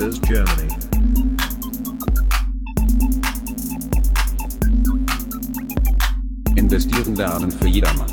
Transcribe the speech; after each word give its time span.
Investors 0.00 0.20
Germany. 0.28 0.68
Investieren 6.56 7.16
lernen 7.16 7.50
für 7.50 7.66
jedermann. 7.66 8.06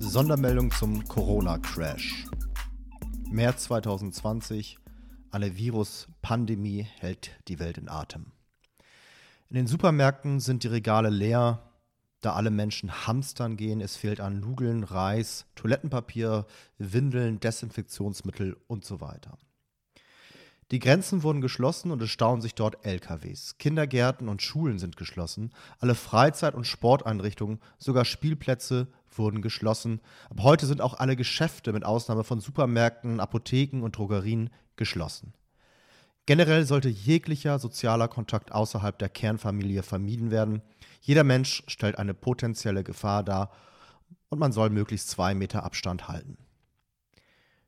Sondermeldung 0.00 0.72
zum 0.72 1.06
Corona-Crash. 1.06 2.26
März 3.30 3.64
2020. 3.64 4.78
Eine 5.30 5.56
Virus-Pandemie 5.56 6.88
hält 6.98 7.30
die 7.46 7.60
Welt 7.60 7.78
in 7.78 7.88
Atem. 7.88 8.32
In 9.48 9.54
den 9.54 9.68
Supermärkten 9.68 10.40
sind 10.40 10.64
die 10.64 10.68
Regale 10.68 11.08
leer, 11.08 11.65
da 12.20 12.32
alle 12.32 12.50
Menschen 12.50 13.06
hamstern 13.06 13.56
gehen. 13.56 13.80
Es 13.80 13.96
fehlt 13.96 14.20
an 14.20 14.40
Nudeln, 14.40 14.84
Reis, 14.84 15.46
Toilettenpapier, 15.54 16.46
Windeln, 16.78 17.40
Desinfektionsmittel 17.40 18.56
und 18.66 18.84
so 18.84 19.00
weiter. 19.00 19.38
Die 20.72 20.80
Grenzen 20.80 21.22
wurden 21.22 21.40
geschlossen 21.40 21.92
und 21.92 22.02
es 22.02 22.10
stauen 22.10 22.40
sich 22.40 22.56
dort 22.56 22.84
LKWs. 22.84 23.56
Kindergärten 23.58 24.28
und 24.28 24.42
Schulen 24.42 24.80
sind 24.80 24.96
geschlossen. 24.96 25.52
Alle 25.78 25.94
Freizeit- 25.94 26.56
und 26.56 26.66
Sporteinrichtungen, 26.66 27.60
sogar 27.78 28.04
Spielplätze 28.04 28.88
wurden 29.14 29.42
geschlossen. 29.42 30.00
Ab 30.28 30.38
heute 30.42 30.66
sind 30.66 30.80
auch 30.80 30.94
alle 30.94 31.14
Geschäfte 31.14 31.72
mit 31.72 31.84
Ausnahme 31.84 32.24
von 32.24 32.40
Supermärkten, 32.40 33.20
Apotheken 33.20 33.82
und 33.82 33.96
Drogerien 33.96 34.50
geschlossen. 34.74 35.34
Generell 36.26 36.66
sollte 36.66 36.88
jeglicher 36.88 37.60
sozialer 37.60 38.08
Kontakt 38.08 38.50
außerhalb 38.50 38.98
der 38.98 39.08
Kernfamilie 39.08 39.84
vermieden 39.84 40.32
werden. 40.32 40.60
Jeder 41.00 41.22
Mensch 41.22 41.62
stellt 41.68 41.98
eine 41.98 42.14
potenzielle 42.14 42.82
Gefahr 42.82 43.22
dar 43.22 43.52
und 44.28 44.40
man 44.40 44.50
soll 44.50 44.70
möglichst 44.70 45.08
zwei 45.08 45.34
Meter 45.34 45.62
Abstand 45.62 46.08
halten. 46.08 46.36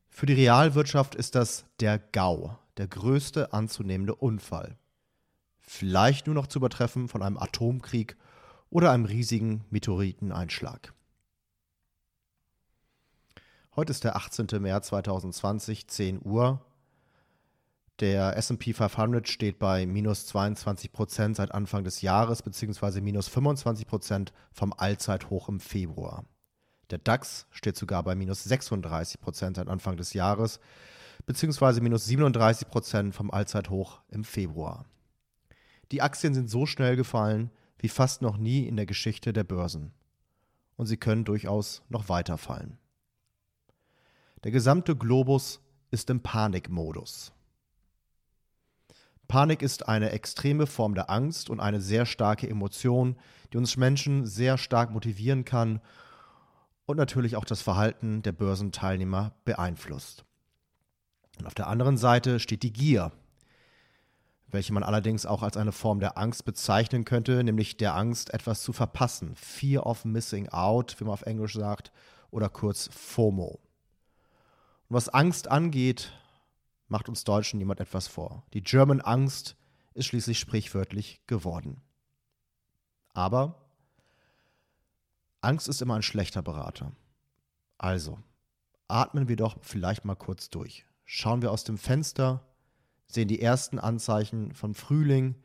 Für 0.08 0.26
die 0.26 0.32
Realwirtschaft 0.32 1.14
ist 1.14 1.36
das 1.36 1.66
der 1.78 2.00
GAU, 2.00 2.58
der 2.76 2.88
größte 2.88 3.52
anzunehmende 3.52 4.16
Unfall. 4.16 4.76
Vielleicht 5.60 6.26
nur 6.26 6.34
noch 6.34 6.48
zu 6.48 6.58
übertreffen 6.58 7.08
von 7.08 7.22
einem 7.22 7.36
Atomkrieg 7.36 8.16
oder 8.70 8.90
einem 8.90 9.04
riesigen 9.04 9.64
Meteoriteneinschlag. 9.70 10.92
Heute 13.76 13.92
ist 13.92 14.02
der 14.02 14.16
18. 14.16 14.48
März 14.60 14.88
2020, 14.88 15.86
10 15.86 16.20
Uhr. 16.24 16.64
Der 18.00 18.36
SP 18.38 18.70
500 18.72 19.28
steht 19.28 19.58
bei 19.58 19.84
minus 19.84 20.26
22 20.26 20.92
Prozent 20.92 21.34
seit 21.36 21.52
Anfang 21.52 21.82
des 21.82 22.00
Jahres, 22.00 22.42
beziehungsweise 22.42 23.00
minus 23.00 23.26
25 23.26 23.88
Prozent 23.88 24.32
vom 24.52 24.72
Allzeithoch 24.72 25.48
im 25.48 25.58
Februar. 25.58 26.24
Der 26.90 26.98
DAX 26.98 27.46
steht 27.50 27.76
sogar 27.76 28.04
bei 28.04 28.14
minus 28.14 28.44
36 28.44 29.20
Prozent 29.20 29.56
seit 29.56 29.66
Anfang 29.66 29.96
des 29.96 30.12
Jahres, 30.12 30.60
beziehungsweise 31.26 31.80
minus 31.80 32.06
37 32.06 32.68
Prozent 32.68 33.14
vom 33.16 33.32
Allzeithoch 33.32 34.00
im 34.10 34.22
Februar. 34.22 34.84
Die 35.90 36.00
Aktien 36.00 36.34
sind 36.34 36.48
so 36.48 36.66
schnell 36.66 36.94
gefallen 36.94 37.50
wie 37.80 37.88
fast 37.88 38.22
noch 38.22 38.36
nie 38.36 38.66
in 38.66 38.76
der 38.76 38.86
Geschichte 38.86 39.32
der 39.32 39.44
Börsen. 39.44 39.92
Und 40.76 40.86
sie 40.86 40.96
können 40.96 41.24
durchaus 41.24 41.82
noch 41.88 42.08
weiter 42.08 42.38
fallen. 42.38 42.78
Der 44.44 44.52
gesamte 44.52 44.94
Globus 44.94 45.60
ist 45.90 46.10
im 46.10 46.20
Panikmodus. 46.20 47.32
Panik 49.28 49.60
ist 49.60 49.88
eine 49.88 50.10
extreme 50.10 50.66
Form 50.66 50.94
der 50.94 51.10
Angst 51.10 51.50
und 51.50 51.60
eine 51.60 51.80
sehr 51.82 52.06
starke 52.06 52.48
Emotion, 52.48 53.16
die 53.52 53.58
uns 53.58 53.76
Menschen 53.76 54.26
sehr 54.26 54.56
stark 54.56 54.90
motivieren 54.90 55.44
kann 55.44 55.80
und 56.86 56.96
natürlich 56.96 57.36
auch 57.36 57.44
das 57.44 57.60
Verhalten 57.60 58.22
der 58.22 58.32
Börsenteilnehmer 58.32 59.32
beeinflusst. 59.44 60.24
Und 61.38 61.46
auf 61.46 61.54
der 61.54 61.66
anderen 61.66 61.98
Seite 61.98 62.40
steht 62.40 62.62
die 62.62 62.72
Gier, 62.72 63.12
welche 64.50 64.72
man 64.72 64.82
allerdings 64.82 65.26
auch 65.26 65.42
als 65.42 65.58
eine 65.58 65.72
Form 65.72 66.00
der 66.00 66.16
Angst 66.16 66.46
bezeichnen 66.46 67.04
könnte, 67.04 67.44
nämlich 67.44 67.76
der 67.76 67.94
Angst, 67.94 68.32
etwas 68.32 68.62
zu 68.62 68.72
verpassen. 68.72 69.36
Fear 69.36 69.86
of 69.86 70.06
Missing 70.06 70.48
Out, 70.48 70.96
wie 70.98 71.04
man 71.04 71.12
auf 71.12 71.26
Englisch 71.26 71.52
sagt, 71.52 71.92
oder 72.30 72.48
kurz 72.48 72.88
FOMO. 72.90 73.60
Und 74.88 74.96
was 74.96 75.10
Angst 75.10 75.50
angeht, 75.50 76.12
macht 76.88 77.08
uns 77.08 77.24
Deutschen 77.24 77.58
niemand 77.58 77.80
etwas 77.80 78.08
vor. 78.08 78.44
Die 78.52 78.62
German 78.62 79.00
Angst 79.00 79.56
ist 79.94 80.06
schließlich 80.06 80.38
sprichwörtlich 80.38 81.20
geworden. 81.26 81.82
Aber 83.12 83.68
Angst 85.40 85.68
ist 85.68 85.82
immer 85.82 85.94
ein 85.94 86.02
schlechter 86.02 86.42
Berater. 86.42 86.92
Also, 87.78 88.18
atmen 88.88 89.28
wir 89.28 89.36
doch 89.36 89.56
vielleicht 89.60 90.04
mal 90.04 90.16
kurz 90.16 90.50
durch. 90.50 90.84
Schauen 91.04 91.42
wir 91.42 91.52
aus 91.52 91.64
dem 91.64 91.78
Fenster, 91.78 92.44
sehen 93.06 93.28
die 93.28 93.40
ersten 93.40 93.78
Anzeichen 93.78 94.52
von 94.52 94.74
Frühling, 94.74 95.36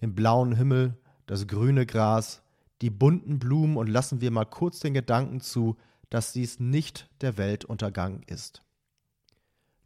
den 0.00 0.14
blauen 0.14 0.54
Himmel, 0.54 0.98
das 1.26 1.46
grüne 1.46 1.86
Gras, 1.86 2.42
die 2.80 2.90
bunten 2.90 3.38
Blumen 3.38 3.76
und 3.76 3.88
lassen 3.88 4.20
wir 4.20 4.30
mal 4.30 4.44
kurz 4.44 4.80
den 4.80 4.94
Gedanken 4.94 5.40
zu, 5.40 5.76
dass 6.10 6.32
dies 6.32 6.58
nicht 6.60 7.08
der 7.20 7.38
Weltuntergang 7.38 8.22
ist. 8.26 8.62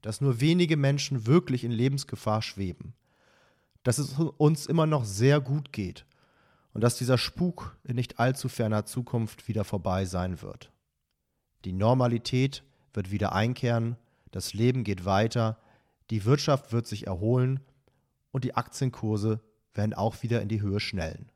Dass 0.07 0.21
nur 0.21 0.41
wenige 0.41 0.77
Menschen 0.77 1.27
wirklich 1.27 1.65
in 1.65 1.73
Lebensgefahr 1.73 2.41
schweben. 2.41 2.95
Dass 3.83 3.99
es 3.99 4.15
uns 4.15 4.67
immer 4.67 4.87
noch 4.87 5.05
sehr 5.05 5.41
gut 5.41 5.73
geht 5.73 6.07
und 6.73 6.81
dass 6.81 6.97
dieser 6.97 7.19
Spuk 7.19 7.77
in 7.85 7.97
nicht 7.97 8.19
allzu 8.19 8.49
ferner 8.49 8.87
Zukunft 8.87 9.49
wieder 9.49 9.65
vorbei 9.65 10.05
sein 10.05 10.43
wird. 10.43 10.71
Die 11.65 11.73
Normalität 11.73 12.63
wird 12.93 13.11
wieder 13.11 13.33
einkehren 13.33 13.97
das 14.37 14.53
Leben 14.53 14.85
geht 14.85 15.07
weiter, 15.07 15.57
die 16.11 16.27
Wirtschaft 16.27 16.71
wird 16.71 16.87
sich 16.87 17.07
erholen 17.07 17.61
und 18.33 18.45
die 18.45 18.55
Aktienkurse 18.55 19.41
werden 19.73 19.95
auch 19.95 20.23
wieder 20.23 20.43
in 20.43 20.49
die 20.49 20.61
Höhe 20.61 20.79
schnellen. 20.79 21.31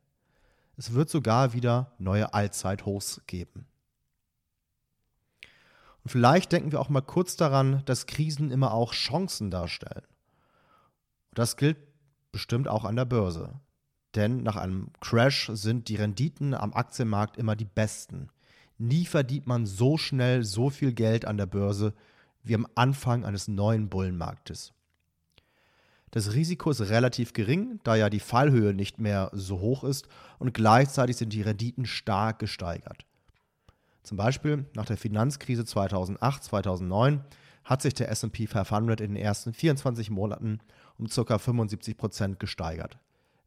Es 0.77 0.93
wird 0.93 1.09
sogar 1.09 1.53
wieder 1.53 1.95
neue 1.97 2.35
Allzeithochs 2.35 3.21
geben. 3.25 3.65
Und 6.03 6.09
vielleicht 6.09 6.51
denken 6.51 6.71
wir 6.71 6.79
auch 6.79 6.89
mal 6.89 7.01
kurz 7.01 7.35
daran, 7.35 7.83
dass 7.85 8.07
Krisen 8.07 8.51
immer 8.51 8.73
auch 8.73 8.93
Chancen 8.93 9.51
darstellen. 9.51 10.03
Und 11.29 11.39
das 11.39 11.57
gilt 11.57 11.77
bestimmt 12.31 12.67
auch 12.67 12.85
an 12.85 12.95
der 12.95 13.05
Börse. 13.05 13.59
Denn 14.15 14.43
nach 14.43 14.55
einem 14.55 14.91
Crash 14.99 15.49
sind 15.53 15.87
die 15.87 15.95
Renditen 15.95 16.53
am 16.53 16.73
Aktienmarkt 16.73 17.37
immer 17.37 17.55
die 17.55 17.65
besten. 17.65 18.29
Nie 18.77 19.05
verdient 19.05 19.47
man 19.47 19.65
so 19.65 19.97
schnell 19.97 20.43
so 20.43 20.69
viel 20.69 20.91
Geld 20.93 21.25
an 21.25 21.37
der 21.37 21.45
Börse 21.45 21.93
wie 22.43 22.55
am 22.55 22.67
Anfang 22.75 23.23
eines 23.23 23.47
neuen 23.47 23.89
Bullenmarktes. 23.89 24.73
Das 26.09 26.33
Risiko 26.33 26.71
ist 26.71 26.81
relativ 26.81 27.31
gering, 27.31 27.79
da 27.83 27.95
ja 27.95 28.09
die 28.09 28.19
Fallhöhe 28.19 28.73
nicht 28.73 28.99
mehr 28.99 29.29
so 29.33 29.59
hoch 29.59 29.85
ist 29.85 30.09
und 30.39 30.53
gleichzeitig 30.53 31.15
sind 31.15 31.31
die 31.31 31.41
Renditen 31.41 31.85
stark 31.85 32.39
gesteigert. 32.39 33.05
Zum 34.03 34.17
Beispiel 34.17 34.65
nach 34.75 34.85
der 34.85 34.97
Finanzkrise 34.97 35.65
2008, 35.65 36.43
2009 36.43 37.23
hat 37.63 37.81
sich 37.81 37.93
der 37.93 38.09
SP 38.09 38.47
500 38.47 39.01
in 39.01 39.13
den 39.13 39.23
ersten 39.23 39.53
24 39.53 40.09
Monaten 40.09 40.59
um 40.97 41.07
ca. 41.07 41.37
75 41.37 41.97
Prozent 41.97 42.39
gesteigert, 42.39 42.97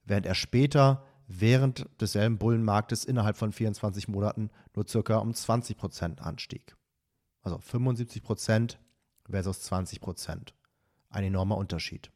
während 0.05 0.27
er 0.27 0.35
später 0.35 1.05
während 1.27 1.87
desselben 2.01 2.39
Bullenmarktes 2.39 3.05
innerhalb 3.05 3.37
von 3.37 3.53
24 3.53 4.09
Monaten 4.09 4.51
nur 4.75 4.85
ca. 4.85 5.19
um 5.19 5.35
20 5.35 5.77
Prozent 5.77 6.21
anstieg. 6.21 6.77
Also 7.43 7.59
75 7.59 8.23
Prozent 8.23 8.79
versus 9.29 9.63
20 9.63 10.01
Prozent. 10.01 10.55
Ein 11.11 11.25
enormer 11.25 11.57
Unterschied. 11.57 12.11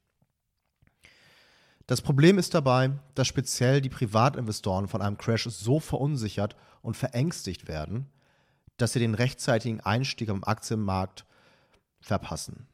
Das 1.86 2.02
Problem 2.02 2.36
ist 2.36 2.52
dabei, 2.52 2.90
dass 3.14 3.26
speziell 3.26 3.80
die 3.80 3.88
Privatinvestoren 3.88 4.88
von 4.88 5.00
einem 5.00 5.16
Crash 5.16 5.44
so 5.44 5.80
verunsichert 5.80 6.54
und 6.82 6.96
verängstigt 6.96 7.66
werden, 7.66 8.10
dass 8.78 8.94
sie 8.94 9.00
den 9.00 9.14
rechtzeitigen 9.14 9.80
Einstieg 9.80 10.30
am 10.30 10.42
Aktienmarkt 10.44 11.26
verpassen. 12.00 12.66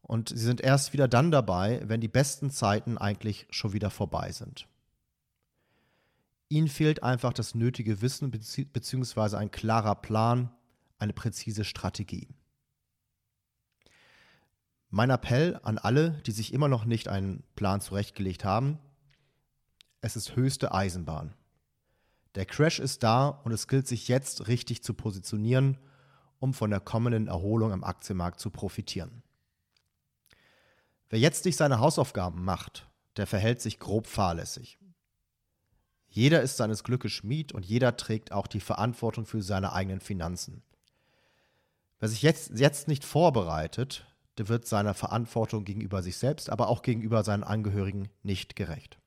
Und 0.00 0.30
sie 0.30 0.36
sind 0.36 0.60
erst 0.60 0.92
wieder 0.92 1.08
dann 1.08 1.30
dabei, 1.30 1.82
wenn 1.84 2.00
die 2.00 2.08
besten 2.08 2.50
Zeiten 2.50 2.96
eigentlich 2.96 3.46
schon 3.50 3.72
wieder 3.72 3.90
vorbei 3.90 4.32
sind. 4.32 4.66
Ihnen 6.48 6.68
fehlt 6.68 7.02
einfach 7.02 7.32
das 7.32 7.56
nötige 7.56 8.00
Wissen 8.00 8.30
bzw. 8.30 9.36
ein 9.36 9.50
klarer 9.50 9.96
Plan, 9.96 10.50
eine 10.98 11.12
präzise 11.12 11.64
Strategie. 11.64 12.28
Mein 14.90 15.10
Appell 15.10 15.58
an 15.64 15.78
alle, 15.78 16.12
die 16.24 16.30
sich 16.30 16.52
immer 16.54 16.68
noch 16.68 16.84
nicht 16.84 17.08
einen 17.08 17.42
Plan 17.56 17.80
zurechtgelegt 17.80 18.44
haben, 18.44 18.78
es 20.00 20.14
ist 20.14 20.36
höchste 20.36 20.72
Eisenbahn. 20.72 21.34
Der 22.36 22.44
Crash 22.44 22.78
ist 22.78 23.02
da 23.02 23.28
und 23.28 23.52
es 23.52 23.66
gilt 23.66 23.88
sich 23.88 24.08
jetzt 24.08 24.46
richtig 24.46 24.82
zu 24.82 24.92
positionieren, 24.92 25.78
um 26.38 26.52
von 26.52 26.70
der 26.70 26.80
kommenden 26.80 27.28
Erholung 27.28 27.72
am 27.72 27.82
Aktienmarkt 27.82 28.40
zu 28.40 28.50
profitieren. 28.50 29.22
Wer 31.08 31.18
jetzt 31.18 31.46
nicht 31.46 31.56
seine 31.56 31.80
Hausaufgaben 31.80 32.44
macht, 32.44 32.88
der 33.16 33.26
verhält 33.26 33.62
sich 33.62 33.78
grob 33.78 34.06
fahrlässig. 34.06 34.78
Jeder 36.08 36.42
ist 36.42 36.58
seines 36.58 36.84
Glückes 36.84 37.12
Schmied 37.12 37.52
und 37.52 37.64
jeder 37.64 37.96
trägt 37.96 38.32
auch 38.32 38.46
die 38.46 38.60
Verantwortung 38.60 39.24
für 39.24 39.42
seine 39.42 39.72
eigenen 39.72 40.00
Finanzen. 40.00 40.62
Wer 41.98 42.08
sich 42.10 42.20
jetzt, 42.20 42.58
jetzt 42.58 42.86
nicht 42.86 43.04
vorbereitet, 43.04 44.06
der 44.36 44.48
wird 44.48 44.66
seiner 44.66 44.92
Verantwortung 44.92 45.64
gegenüber 45.64 46.02
sich 46.02 46.18
selbst, 46.18 46.50
aber 46.50 46.68
auch 46.68 46.82
gegenüber 46.82 47.24
seinen 47.24 47.44
Angehörigen 47.44 48.10
nicht 48.22 48.56
gerecht. 48.56 48.98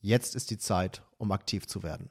Jetzt 0.08 0.38
ist 0.38 0.52
die 0.52 0.58
Zeit, 0.58 1.04
um 1.18 1.34
aktiv 1.34 1.68
zu 1.68 1.84
werden. 1.84 2.10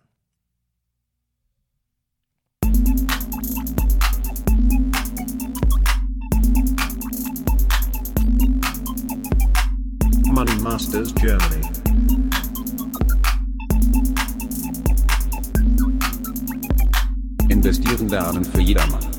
Money 10.31 10.57
Masters 10.61 11.15
Germany. 11.15 11.63
Investieren 17.49 18.11
lernen 18.11 18.45
für 18.45 18.61
jedermann. 18.61 19.16